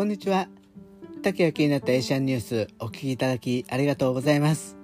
[0.00, 0.48] こんにちは。
[1.22, 4.78] 竹が気になったエーシャンニュースお聞きいただきありがとうございます。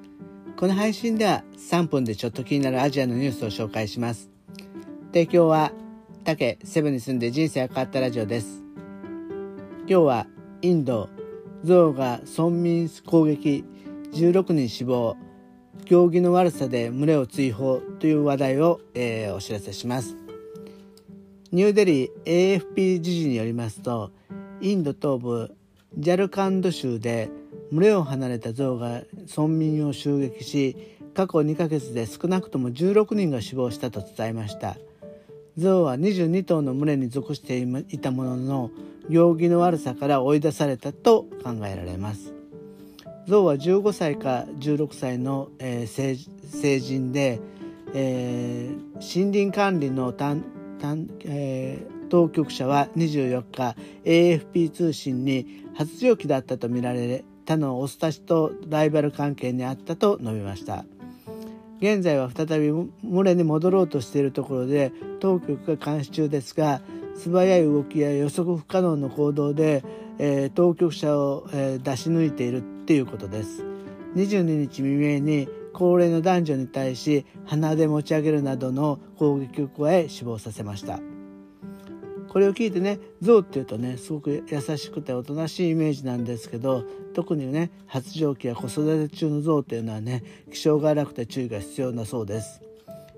[0.59, 4.29] この配信では3分でちょっと気になるアジアのニュースを紹介します。
[5.15, 5.73] 提供は
[6.25, 8.63] 竹セブンに住んで人生が変わったラジオです。
[9.89, 10.27] 今日は
[10.61, 11.09] インド
[11.65, 13.65] ゾウが村民攻撃
[14.13, 15.17] 16人死亡
[15.87, 20.15] 行儀の悪さで群れを追放という話題を、えー、お知らせします。
[21.53, 24.11] ニューデリー AFP 時事によりますと
[24.61, 25.55] インド東部
[25.99, 27.31] ジャルカンド州で
[27.71, 29.03] 群れを離れた象が
[29.37, 30.77] 村民を襲撃し
[31.15, 34.77] 過去2ヶ月で少なくとも16人が死亡したと伝えました。
[35.57, 38.71] 象は22頭の群れに属していたものの
[39.09, 42.35] 行儀の悪さから追い出されたと考えられます。
[43.27, 47.41] 象は15歳か16歳の、えー、成人で、
[47.95, 50.45] えー、森林管理の担
[51.25, 60.85] えー、当局者は24日 AFP 通信に発情期だったとみられ他のオスたちとライバル関係にあったと述べました。
[61.79, 66.81] 現在は再び群れに戻ろうとしているところで当局が監視中ですが
[67.15, 69.85] 素早い動きや予測不可能の行動で、
[70.19, 73.63] えー、当局者を、えー、出し抜いているっていうことです。
[74.15, 81.16] 22日未明に高齢の男女に対し鼻で持ち上げるなどの攻撃を加え死亡させました。
[82.29, 92.61] これを聞いてね象っていうとねすごく優しくておとなしいイメージなんですけど特にね発情期や子育て中の象っていうのはね気性が荒くて注意が必要なそうです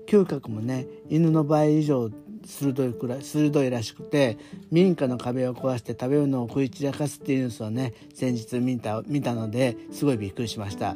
[0.07, 2.09] 嗅覚もね犬の倍以上
[2.45, 4.37] 鋭いくらい鋭いらしくて
[4.71, 10.95] 民家の壁を壊して食べ物を食い散らかすっていうニュースをね先日見た見たのですごいびっくりしました。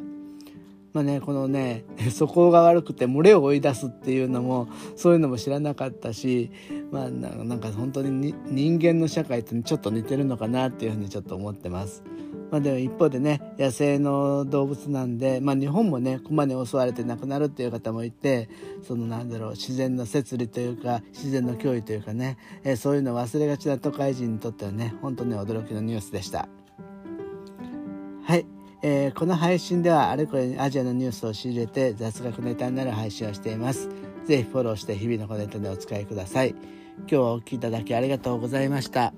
[0.94, 6.50] まあね、このね 素行が悪くて群れを追い出すっていうのもそういうのも知らなかったし、
[6.92, 12.04] まあ、なんか本当に人間の社会とちょっと似てるのかなっていうふうにちょっと思ってます。
[12.50, 18.48] まあ、でも一方でね野生の動物なんで、まあ、日本もね熊に襲われて亡くなるっていう方もいて
[18.82, 26.48] そのなんだろう自然の摂理というか自然の脅威というかね、えー、そういうのを忘れがちな都会人にとってはね本当に驚きのニュースでした。
[28.22, 28.53] はい
[28.86, 33.88] えー、この配信ではあれこれアジアのニュースを仕入れて雑学ネタになる配信をしています。
[34.26, 36.50] ぜひフォローして日々のコネタでお使いください。
[36.50, 39.14] 今日はお聴きいただきありがとうございました。